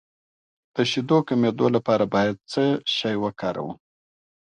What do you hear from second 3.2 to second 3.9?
وکاروم؟